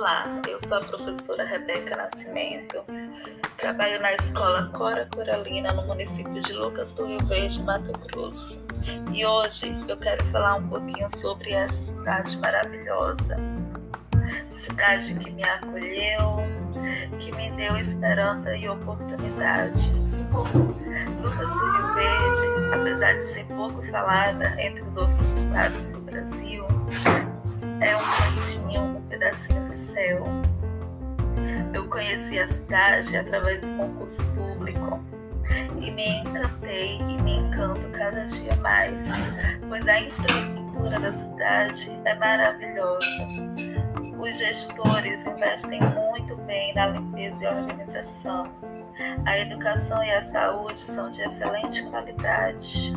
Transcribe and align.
Olá, 0.00 0.24
eu 0.48 0.58
sou 0.58 0.78
a 0.78 0.80
professora 0.80 1.44
Rebeca 1.44 1.94
Nascimento, 1.94 2.82
trabalho 3.58 4.00
na 4.00 4.14
escola 4.14 4.70
Cora 4.72 5.06
Coralina, 5.14 5.74
no 5.74 5.86
município 5.86 6.40
de 6.40 6.54
Lucas 6.54 6.94
do 6.94 7.04
Rio 7.04 7.22
Verde, 7.26 7.62
Mato 7.62 7.92
Grosso. 8.08 8.66
E 9.12 9.26
hoje 9.26 9.76
eu 9.86 9.98
quero 9.98 10.24
falar 10.28 10.54
um 10.54 10.66
pouquinho 10.66 11.06
sobre 11.14 11.52
essa 11.52 11.84
cidade 11.84 12.34
maravilhosa. 12.38 13.36
Cidade 14.48 15.12
que 15.16 15.30
me 15.32 15.44
acolheu, 15.44 16.36
que 17.18 17.30
me 17.32 17.50
deu 17.50 17.76
esperança 17.76 18.56
e 18.56 18.66
oportunidade. 18.70 19.90
Lucas 21.20 21.50
do 21.50 21.72
Rio 21.72 21.94
Verde, 21.94 22.74
apesar 22.74 23.12
de 23.12 23.24
ser 23.24 23.44
pouco 23.48 23.82
falada 23.88 24.56
entre 24.58 24.80
os 24.80 24.96
outros 24.96 25.44
estados 25.44 25.88
do 25.88 26.00
Brasil, 26.00 26.64
conheci 31.90 32.38
a 32.38 32.46
cidade 32.46 33.16
através 33.16 33.60
do 33.62 33.76
concurso 33.76 34.24
público 34.32 35.02
e 35.80 35.90
me 35.90 36.20
encantei 36.20 36.98
e 36.98 37.22
me 37.22 37.38
encanto 37.38 37.88
cada 37.90 38.24
dia 38.26 38.54
mais, 38.56 38.96
pois 39.68 39.86
a 39.88 40.00
infraestrutura 40.00 41.00
da 41.00 41.12
cidade 41.12 42.00
é 42.04 42.14
maravilhosa. 42.14 43.06
Os 44.18 44.38
gestores 44.38 45.26
investem 45.26 45.80
muito 45.80 46.36
bem 46.36 46.74
na 46.74 46.86
limpeza 46.86 47.44
e 47.44 47.48
organização. 47.48 48.44
A 49.24 49.38
educação 49.38 50.02
e 50.04 50.10
a 50.10 50.22
saúde 50.22 50.80
são 50.80 51.10
de 51.10 51.22
excelente 51.22 51.82
qualidade. 51.84 52.92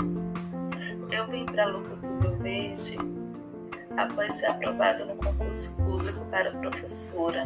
Eu 1.09 1.27
vim 1.27 1.45
para 1.45 1.65
Lucas 1.65 2.01
do 2.01 2.19
Rio 2.19 2.37
Verde 2.37 2.97
após 3.97 4.35
ser 4.35 4.47
aprovado 4.47 5.05
no 5.05 5.15
concurso 5.15 5.75
público 5.77 6.25
para 6.25 6.51
professora, 6.51 7.45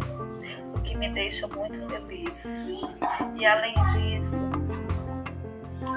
o 0.74 0.80
que 0.82 0.96
me 0.96 1.10
deixa 1.10 1.48
muito 1.48 1.80
feliz. 1.88 2.68
E 3.36 3.46
além 3.46 3.76
disso, 3.94 4.50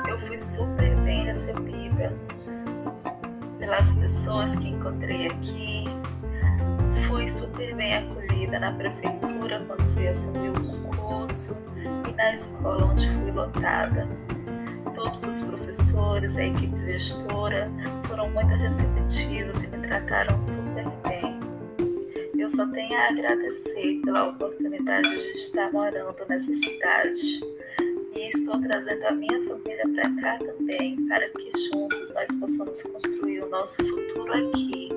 eu 0.09 0.19
fui 0.19 0.39
super 0.39 0.97
bem 1.03 1.25
recebida 1.25 2.17
pelas 3.59 3.95
pessoas 3.95 4.57
que 4.57 4.69
encontrei 4.69 5.29
aqui. 5.29 5.85
Fui 7.07 7.29
super 7.29 7.75
bem 7.77 7.97
acolhida 7.97 8.59
na 8.59 8.73
prefeitura 8.73 9.65
quando 9.67 9.89
fui 9.89 10.09
assumir 10.09 10.51
o 10.51 10.55
concurso 10.55 11.57
e 12.09 12.13
na 12.13 12.33
escola 12.33 12.87
onde 12.87 13.09
fui 13.09 13.31
lotada 13.31 14.09
todos 15.01 15.23
os 15.23 15.43
professores, 15.43 16.37
a 16.37 16.45
equipe 16.45 16.79
gestora 16.85 17.73
foram 18.07 18.29
muito 18.31 18.53
receptivos 18.53 19.63
e 19.63 19.67
me 19.69 19.79
trataram 19.79 20.39
super 20.39 20.85
bem. 21.09 21.41
Eu 22.39 22.47
só 22.51 22.67
tenho 22.67 22.95
a 22.99 23.09
agradecer 23.09 24.03
pela 24.05 24.29
oportunidade 24.29 25.09
de 25.09 25.39
estar 25.39 25.73
morando 25.73 26.15
nessa 26.29 26.53
cidade 26.53 27.41
e 28.15 28.29
estou 28.29 28.61
trazendo 28.61 29.07
a 29.07 29.13
minha 29.13 29.43
família 29.49 29.89
para 29.95 30.21
cá 30.21 30.39
também, 30.39 30.97
para 31.07 31.27
que 31.31 31.51
juntos 31.71 32.13
nós 32.13 32.29
possamos 32.39 32.83
construir 32.83 33.43
o 33.45 33.49
nosso 33.49 33.83
futuro 33.83 34.33
aqui, 34.35 34.91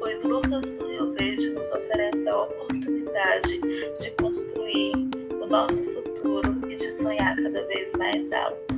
pois 0.00 0.22
Lucas 0.22 0.70
do 0.74 0.86
Rio 0.86 1.12
Verde 1.14 1.48
nos 1.54 1.70
oferece 1.70 2.28
a 2.28 2.42
oportunidade 2.42 3.60
de 4.00 4.10
construir 4.20 4.92
o 5.40 5.46
nosso 5.46 5.82
futuro 5.94 6.60
e 6.68 6.76
de 6.76 6.90
sonhar 6.90 7.34
cada 7.36 7.66
vez 7.66 7.92
mais 7.92 8.30
alto. 8.32 8.69